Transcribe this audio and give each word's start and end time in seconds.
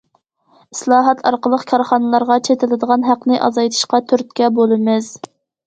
ئىسلاھات 0.75 1.21
ئارقىلىق 1.31 1.65
كارخانىلارغا 1.73 2.39
چېتىلىدىغان 2.49 3.07
ھەقنى 3.11 3.39
ئازايتىشقا 3.51 4.03
تۈرتكە 4.11 4.53
بولىمىز. 4.61 5.15